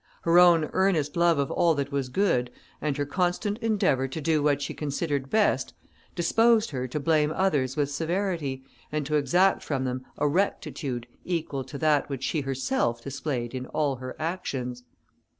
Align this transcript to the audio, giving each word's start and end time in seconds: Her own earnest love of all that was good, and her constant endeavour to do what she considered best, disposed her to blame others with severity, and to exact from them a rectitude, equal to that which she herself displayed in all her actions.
Her 0.23 0.39
own 0.39 0.67
earnest 0.73 1.15
love 1.15 1.37
of 1.37 1.51
all 1.51 1.75
that 1.75 1.91
was 1.91 2.09
good, 2.09 2.49
and 2.81 2.97
her 2.97 3.05
constant 3.05 3.59
endeavour 3.59 4.07
to 4.07 4.19
do 4.19 4.41
what 4.41 4.59
she 4.59 4.73
considered 4.73 5.29
best, 5.29 5.73
disposed 6.15 6.71
her 6.71 6.87
to 6.87 6.99
blame 6.99 7.31
others 7.35 7.77
with 7.77 7.91
severity, 7.91 8.63
and 8.91 9.05
to 9.05 9.15
exact 9.15 9.61
from 9.61 9.83
them 9.83 10.03
a 10.17 10.27
rectitude, 10.27 11.05
equal 11.23 11.63
to 11.65 11.77
that 11.77 12.09
which 12.09 12.23
she 12.23 12.41
herself 12.41 13.03
displayed 13.03 13.53
in 13.53 13.67
all 13.67 13.97
her 13.97 14.15
actions. 14.17 14.81